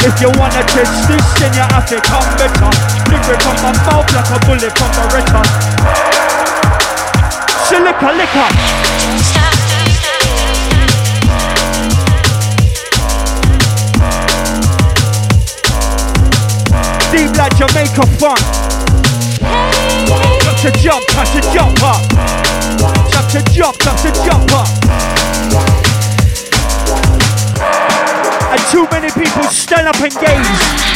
If 0.00 0.20
you 0.20 0.30
wanna 0.38 0.62
test 0.62 1.08
this, 1.08 1.26
then 1.40 1.52
you 1.54 1.66
have 1.74 1.86
to 1.90 2.00
come 2.00 2.28
better. 2.38 2.70
Lyric 3.10 3.42
from 3.42 3.56
my 3.62 3.72
mouth 3.86 4.08
like 4.14 4.30
a 4.30 4.38
bullet 4.46 4.72
from 4.78 4.90
Beretta. 4.94 5.42
Silica 7.66 8.12
liquor! 8.14 8.48
Deep 17.10 17.36
like 17.36 17.56
Jamaica 17.56 18.06
fun. 18.18 18.38
Got 20.44 20.58
to 20.62 20.70
jump, 20.80 21.06
got 21.08 21.26
to 21.26 21.40
jump 21.52 21.82
up. 21.82 22.02
Got 23.12 23.30
to 23.32 23.42
jump, 23.52 23.78
got 23.78 23.98
to 23.98 24.10
jump 24.24 24.52
up. 24.52 25.87
And 28.50 28.60
too 28.72 28.88
many 28.90 29.10
people 29.10 29.42
stand 29.50 29.86
up 29.86 30.00
and 30.00 30.10
gaze. 30.10 30.88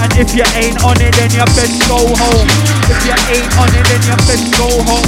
And 0.00 0.12
if 0.16 0.32
you 0.34 0.44
ain't 0.56 0.82
on 0.82 0.96
it, 1.00 1.14
then 1.16 1.30
you 1.32 1.44
best 1.52 1.86
go 1.86 2.08
home. 2.08 2.48
If 2.88 3.04
you 3.04 3.16
ain't 3.28 3.52
on 3.60 3.68
it, 3.76 3.84
then 3.84 4.02
you 4.08 4.16
best 4.24 4.56
go 4.56 4.68
home. 4.88 5.04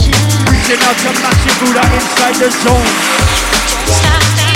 Reaching 0.52 0.80
out 0.84 0.96
to 1.00 1.10
massive 1.24 1.56
Buddha 1.60 1.84
inside 1.96 2.36
the 2.36 2.50
zone. 2.62 4.53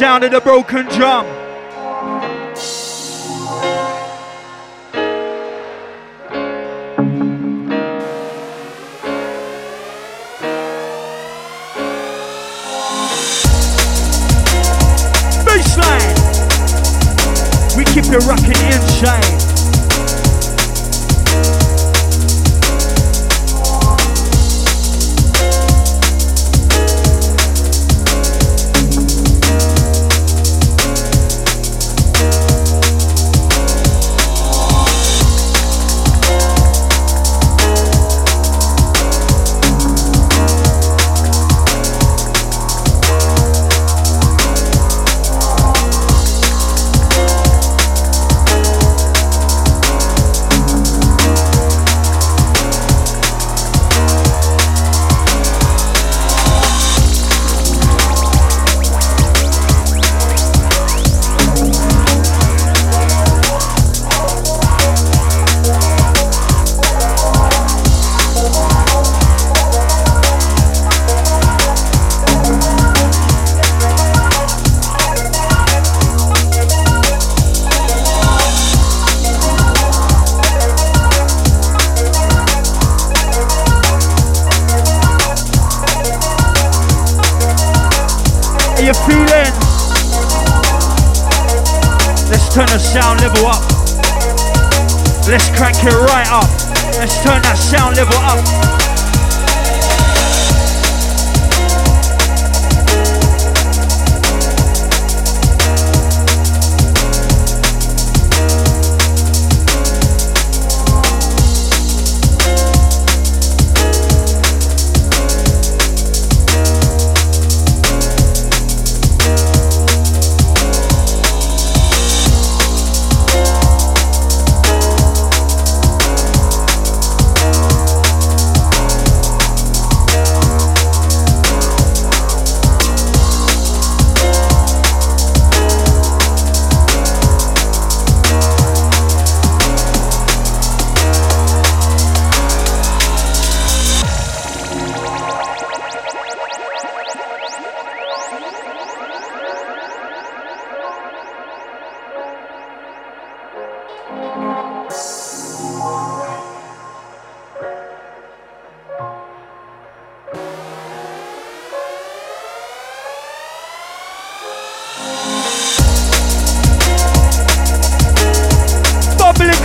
Sound 0.00 0.24
of 0.24 0.30
the 0.30 0.40
broken 0.40 0.86
drum. 0.86 1.39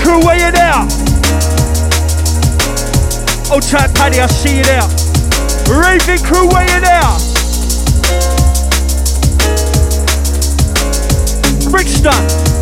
Crew, 0.06 0.20
where 0.24 0.38
you 0.38 0.51
there? 0.51 0.86
Oh, 3.49 3.53
Old 3.53 3.64
tight 3.64 3.93
Paddy, 3.95 4.20
I 4.20 4.28
see 4.28 4.58
you 4.58 4.64
there. 4.64 4.86
Raving 5.68 6.24
crew, 6.24 6.47
where 6.47 6.64
you 6.70 6.80
there? 6.80 7.01
Brixton. 11.72 12.55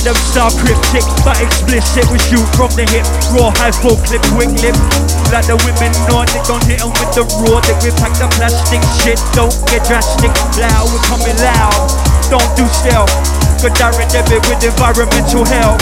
Them 0.00 0.16
style 0.32 0.48
cryptic, 0.56 1.04
but 1.28 1.36
explicit. 1.44 2.08
We 2.08 2.16
shoot 2.24 2.48
from 2.56 2.72
the 2.72 2.88
hip, 2.88 3.04
raw 3.36 3.52
high 3.60 3.68
full 3.68 4.00
clip, 4.00 4.24
quick 4.32 4.48
lip. 4.64 4.72
Like 5.28 5.44
the 5.44 5.60
women 5.60 5.92
Nordic, 6.08 6.40
don't 6.48 6.64
hit 6.64 6.80
'em 6.80 6.88
with 6.96 7.12
the 7.12 7.28
raw. 7.44 7.60
They 7.60 7.76
we 7.84 7.92
pack 8.00 8.16
the 8.16 8.24
plastic 8.40 8.80
shit, 9.04 9.20
don't 9.36 9.52
get 9.68 9.84
drastic. 9.84 10.32
Loud, 10.56 10.88
we're 10.88 11.04
coming 11.04 11.36
loud. 11.44 11.76
Don't 12.32 12.48
do 12.56 12.64
stealth. 12.72 13.12
Good 13.60 13.76
direct 13.76 14.16
debit 14.16 14.40
with 14.48 14.64
environmental 14.64 15.44
help. 15.44 15.76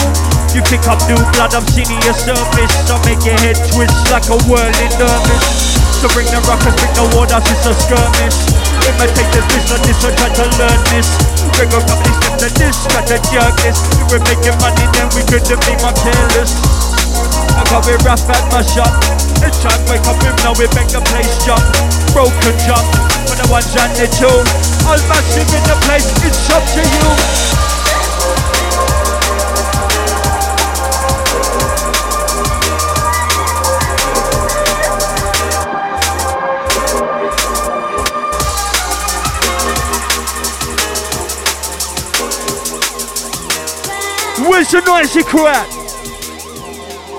You 0.50 0.66
pick 0.66 0.82
up 0.90 0.98
new 1.06 1.22
blood, 1.38 1.54
I'm 1.54 1.62
seeing 1.70 1.86
your 2.02 2.18
surface. 2.18 2.74
I 2.90 2.98
make 3.06 3.22
your 3.22 3.38
head 3.38 3.54
twist 3.70 3.94
like 4.10 4.26
a 4.34 4.38
whirling 4.50 4.94
dervish. 4.98 5.78
So 6.02 6.10
bring 6.10 6.26
the 6.26 6.42
rockers, 6.42 6.74
bring 6.74 6.94
the 6.98 7.06
water, 7.14 7.38
it's 7.38 7.66
a 7.70 7.72
skirmish. 7.86 8.38
Imitate 8.82 9.30
this, 9.30 9.70
or 9.70 9.78
this, 9.86 10.02
or 10.02 10.10
try 10.18 10.26
to 10.26 10.44
learn 10.58 10.80
this. 10.90 11.37
Bring 11.58 11.74
a 11.74 11.82
couple 11.82 12.14
steps 12.22 12.38
to 12.38 12.48
this, 12.54 12.86
try 12.86 13.02
to 13.02 13.18
jerk 13.34 13.50
this. 13.66 13.82
If 13.98 14.06
we're 14.14 14.22
making 14.30 14.54
money, 14.62 14.86
then 14.94 15.10
we 15.10 15.26
couldn't 15.26 15.58
be 15.66 15.74
more 15.82 15.90
careless. 15.90 16.54
I 17.58 17.66
got 17.66 17.82
we 17.82 17.98
rough 18.06 18.30
at 18.30 18.46
my 18.54 18.62
shop. 18.62 18.94
It's 19.42 19.58
time 19.58 19.82
wake 19.90 20.06
up 20.06 20.22
him 20.22 20.38
now, 20.46 20.54
we 20.54 20.70
make 20.78 20.86
the 20.94 21.02
place 21.10 21.34
jump. 21.42 21.66
Broken 22.14 22.54
jump, 22.62 22.86
for 23.26 23.34
the 23.34 23.48
ones 23.50 23.74
and 23.74 23.90
the 23.98 24.06
two. 24.06 24.30
All 24.86 25.02
massive 25.10 25.50
in 25.50 25.64
the 25.66 25.74
place, 25.82 26.06
it's 26.22 26.46
up 26.54 26.62
to 26.62 26.82
you. 26.86 27.67
Where's 44.70 44.84
a 44.84 44.86
noisy 44.86 45.22
crew 45.22 45.46
at? 45.46 45.66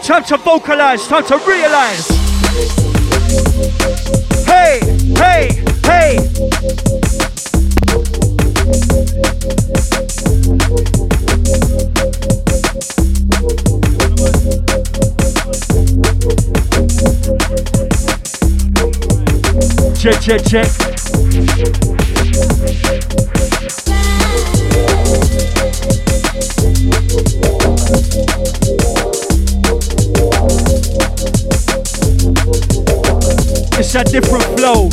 Time 0.04 0.24
to 0.26 0.38
vocalize, 0.38 1.08
time 1.08 1.26
to 1.26 1.38
realize. 1.48 2.08
Hey, 4.46 4.80
hey, 5.18 5.64
hey. 5.84 6.20
Check, 19.96 20.22
check, 20.22 20.46
check. 20.46 21.79
It's 33.92 33.96
a 33.96 34.04
different 34.04 34.44
flow. 34.44 34.88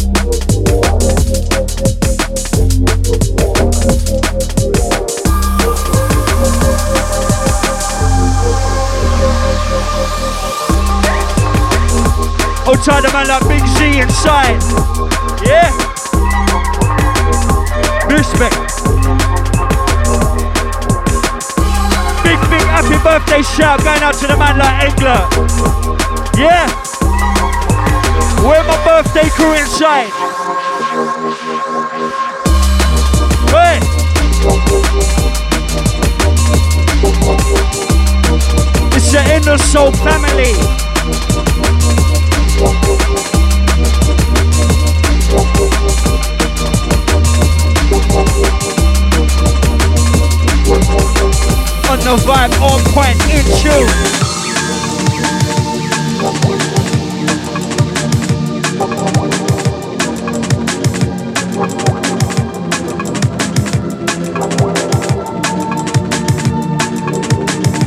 Oh, 12.65 12.75
try 12.83 13.03
the 13.03 13.11
man 13.13 13.29
like 13.29 13.47
Big 13.47 13.67
Z 13.77 14.01
inside. 14.01 14.63
Yeah. 15.45 15.69
Respect. 18.09 18.57
Big, 22.25 22.41
big 22.49 22.67
happy 22.73 22.97
birthday 23.05 23.43
shout 23.43 23.85
going 23.85 24.03
out 24.03 24.15
to 24.15 24.27
the 24.27 24.39
man 24.39 24.57
like 24.57 24.85
Engler. 24.85 25.29
Yeah. 26.43 26.86
Where 28.47 28.63
my 28.63 28.77
birthday 28.85 29.29
crew 29.31 29.55
inside? 29.55 30.07
Hey! 33.51 33.81
It's 38.95 39.11
the 39.11 39.19
InnerSoul 39.35 39.93
family. 39.97 40.55
On 51.91 51.99
the 51.99 52.15
vibe, 52.23 52.55
on 52.63 52.81
point, 52.95 53.21
in 53.29 53.45
tune. 53.61 54.26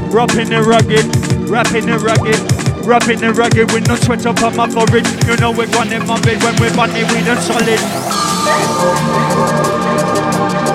Rapping 0.10 0.50
the 0.50 0.64
rugged, 0.64 1.06
rapping 1.48 1.86
the 1.86 2.00
rugged, 2.02 2.42
rapping 2.84 3.20
the 3.20 3.32
rugged 3.32 3.72
with 3.72 3.88
no 3.88 3.96
sweat 3.96 4.26
up 4.26 4.42
on 4.42 4.56
my 4.58 4.68
forehead. 4.68 5.06
You 5.30 5.38
know 5.38 5.52
we're 5.52 5.70
in 5.70 6.06
my 6.08 6.20
bed 6.22 6.42
when 6.42 6.58
we're 6.58 6.74
bunny, 6.76 7.06
we 7.06 7.22
done 7.22 7.38
solid. 7.38 7.80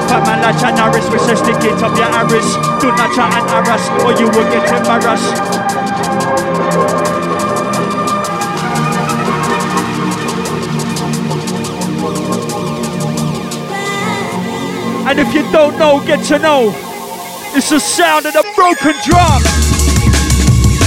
Fat 0.07 0.23
man 0.23 0.41
like 0.41 0.57
China, 0.63 0.87
respect 0.87 1.15
It 1.15 1.27
says 1.27 1.39
stick 1.41 1.59
it 1.67 1.83
up 1.83 1.99
your 1.99 2.07
arrows. 2.15 2.55
Do 2.81 2.95
not 2.95 3.13
try 3.13 3.27
and 3.27 3.51
harass, 3.51 3.91
or 4.07 4.15
you 4.15 4.31
will 4.31 4.49
get 4.55 4.71
embarrassed. 4.71 5.35
And 15.07 15.19
if 15.19 15.35
you 15.35 15.43
don't 15.51 15.77
know, 15.77 16.01
get 16.07 16.25
to 16.27 16.39
know. 16.39 16.94
It's 17.57 17.71
the 17.71 17.79
sound 17.79 18.27
of 18.27 18.33
the 18.33 18.43
broken 18.57 18.95
drum. 19.07 19.41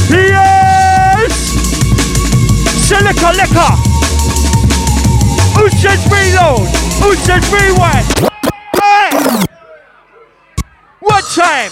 Yes! 0.09 1.31
Silica 2.85 3.31
liquor. 3.31 3.73
Who 5.55 5.69
says 5.69 6.03
reload? 6.11 6.67
Who 7.01 7.15
says 7.15 7.49
rewind? 7.53 8.05
One 10.99 11.23
time. 11.33 11.71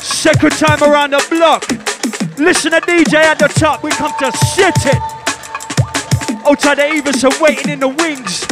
Second 0.00 0.50
time 0.50 0.82
around 0.82 1.10
the 1.12 1.24
block. 1.30 1.62
Listen 2.38 2.72
to 2.72 2.80
DJ 2.80 3.14
at 3.14 3.38
the 3.38 3.46
top. 3.46 3.84
We 3.84 3.90
come 3.90 4.12
to 4.18 4.32
shit 4.54 4.74
it. 4.86 5.15
Oh, 6.48 6.52
Outside 6.52 6.76
the 6.76 6.82
Eveson 6.82 7.40
waiting 7.40 7.72
in 7.72 7.80
the 7.80 7.88
wings. 7.88 8.46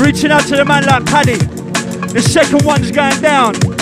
Reaching 0.00 0.30
out 0.30 0.42
to 0.46 0.56
the 0.56 0.64
man 0.64 0.84
like 0.84 1.06
Paddy. 1.06 1.38
The 2.12 2.22
second 2.22 2.64
one's 2.64 2.92
going 2.92 3.20
down. 3.20 3.77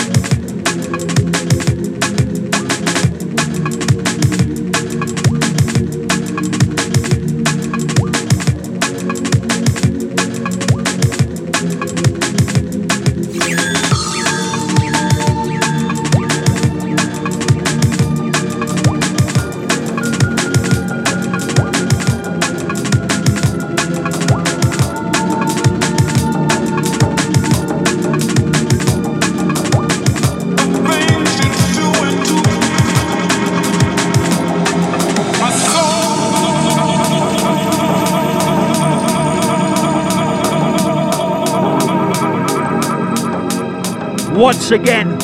Once 44.37 44.69
again, 44.69 45.17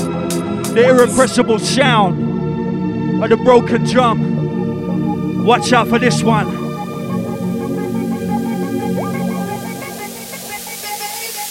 the 0.73 0.85
irrepressible 0.87 1.59
sound 1.59 3.23
of 3.23 3.29
the 3.29 3.37
broken 3.37 3.83
drum. 3.83 5.45
Watch 5.45 5.71
out 5.71 5.87
for 5.87 5.99
this 5.99 6.23
one. 6.23 6.47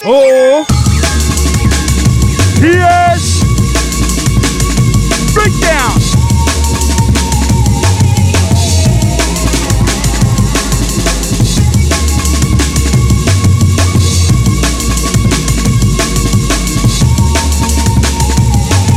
Oh, 0.03 0.65
yes, 2.61 3.32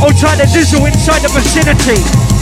Oh, 0.07 0.11
try 0.11 0.37
to 0.37 0.43
dizzle 0.43 0.87
inside 0.87 1.19
the 1.19 1.27
vicinity. 1.27 2.36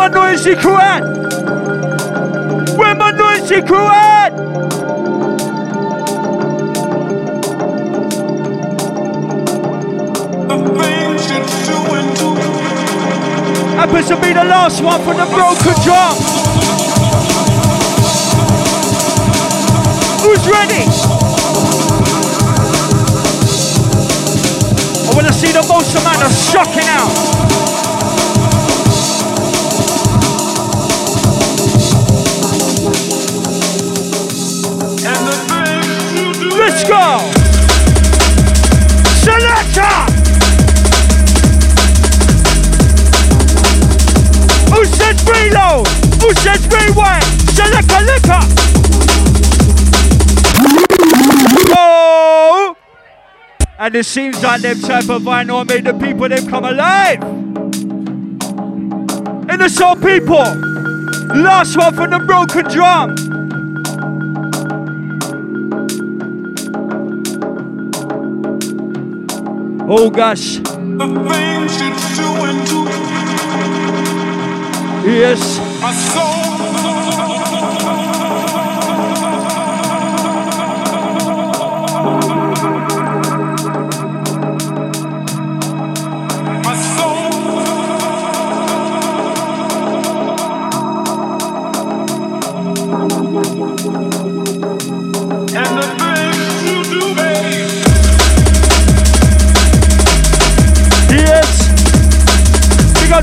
My 0.00 0.08
noisy 0.08 0.56
crew 0.56 0.78
at? 0.78 1.02
Happens 13.76 14.08
to 14.08 14.16
be 14.16 14.32
the 14.32 14.42
last 14.42 14.82
one 14.82 15.02
from 15.02 15.18
the 15.18 15.26
broken 15.26 15.74
drum. 15.84 16.16
Who's 20.22 20.48
ready? 20.48 20.84
I 25.04 25.12
want 25.14 25.26
to 25.26 25.32
see 25.34 25.52
the 25.52 25.66
most 25.68 25.94
amount 25.94 26.24
of 26.24 26.32
shocking 26.32 26.88
out. 26.88 27.39
And 53.90 53.96
it 53.96 54.06
seems 54.06 54.40
like 54.40 54.60
them 54.60 54.78
type 54.78 55.08
of 55.08 55.22
vinyl 55.22 55.66
made 55.66 55.84
the 55.84 55.92
people 55.94 56.28
them 56.28 56.46
come 56.46 56.64
alive. 56.64 57.20
And 59.50 59.60
the 59.60 59.68
soul 59.68 59.96
people. 59.96 60.44
Last 61.34 61.76
one 61.76 61.92
from 61.96 62.10
the 62.10 62.20
broken 62.20 62.68
drum. 62.68 63.16
Oh 69.90 70.08
gosh. 70.08 70.60
Yes. 75.04 75.58
Yes. 76.38 76.59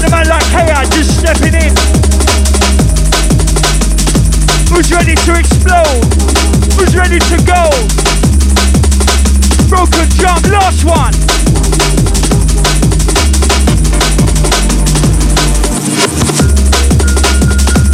Man 0.10 0.28
like 0.28 0.44
K-Eye 0.52 0.86
just 0.92 1.20
stepping 1.20 1.54
in. 1.54 1.74
Who's 4.72 4.92
ready 4.92 5.16
to 5.16 5.32
explode? 5.36 6.04
Who's 6.80 6.96
ready 6.96 7.20
to 7.20 7.38
go? 7.44 7.64
Broken 9.68 10.08
drum, 10.18 10.42
last 10.52 10.84
one. 10.86 11.14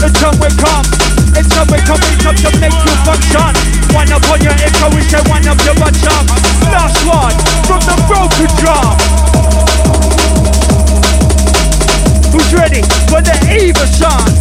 It's 0.03 0.19
time 0.19 0.37
we 0.39 0.49
come. 0.59 0.85
It's 1.33 1.49
time 1.49 1.67
we 1.71 1.79
come. 1.81 2.01
It's 2.03 2.23
time 2.23 2.35
to 2.35 2.59
make 2.59 2.77
you 2.85 2.95
function. 3.07 3.53
One 3.95 4.11
up 4.11 4.29
on 4.29 4.41
your 4.41 4.53
echo, 4.53 4.93
we 4.93 5.01
say 5.01 5.21
one 5.29 5.47
up 5.47 5.57
your 5.65 5.75
butt 5.75 5.93
jump. 5.93 6.29
Last 6.69 6.99
one 7.05 7.33
from 7.65 7.79
the 7.81 7.95
broken 8.07 8.49
drum. 8.57 9.12
The 13.73 13.79
Eveson? 13.79 14.32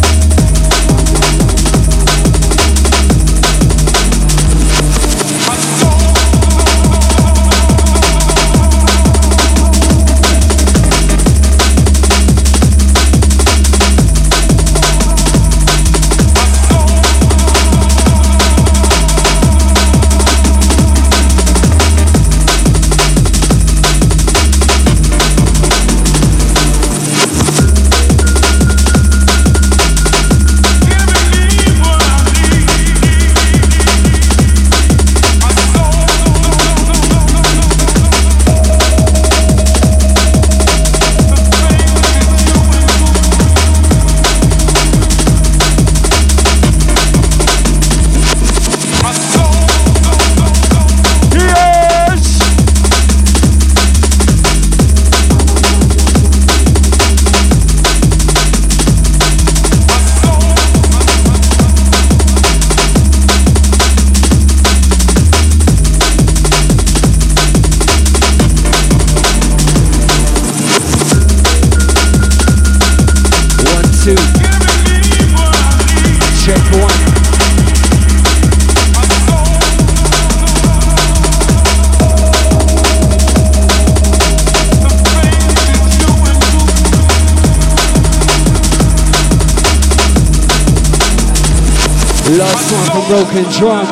From 93.33 93.51
Drum. 93.53 93.87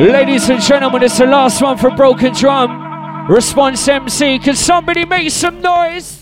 Ladies 0.00 0.48
and 0.48 0.60
gentlemen, 0.60 1.04
it's 1.04 1.18
the 1.18 1.26
last 1.26 1.62
one 1.62 1.78
for 1.78 1.90
Broken 1.90 2.34
Drum. 2.34 3.28
Response 3.28 3.86
MC, 3.86 4.40
can 4.40 4.56
somebody 4.56 5.04
make 5.04 5.30
some 5.30 5.60
noise? 5.60 6.17